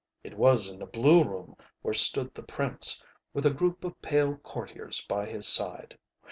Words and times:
It 0.23 0.35
was 0.35 0.67
in 0.67 0.79
the 0.79 0.87
blue 0.87 1.23
room 1.23 1.55
where 1.83 1.93
stood 1.93 2.33
the 2.33 2.41
prince, 2.41 3.03
with 3.35 3.45
a 3.45 3.53
group 3.53 3.83
of 3.83 4.01
pale 4.01 4.35
courtiers 4.37 5.05
by 5.07 5.27
his 5.27 5.47
side. 5.47 5.95